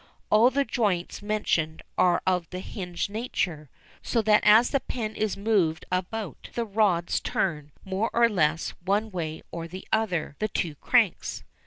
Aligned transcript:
All 0.31 0.49
the 0.49 0.65
joints 0.65 1.21
mentioned 1.21 1.83
are 1.95 2.23
of 2.25 2.49
the 2.49 2.57
hinge 2.59 3.07
nature, 3.07 3.69
so 4.01 4.23
that 4.23 4.41
as 4.43 4.71
the 4.71 4.79
pen 4.79 5.13
is 5.13 5.37
moved 5.37 5.85
about 5.91 6.49
the 6.55 6.65
rods 6.65 7.19
turn, 7.19 7.71
more 7.85 8.09
or 8.11 8.27
less, 8.27 8.69
one 8.83 9.11
way 9.11 9.43
or 9.51 9.67
the 9.67 9.87
other, 9.93 10.35
the 10.39 10.47
two 10.47 10.73
cranks. 10.73 11.43